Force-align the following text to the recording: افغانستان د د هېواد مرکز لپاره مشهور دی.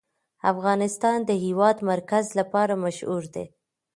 افغانستان 0.51 1.17
د 1.23 1.25
د 1.29 1.31
هېواد 1.45 1.77
مرکز 1.89 2.25
لپاره 2.39 2.73
مشهور 2.85 3.23
دی. 3.33 3.45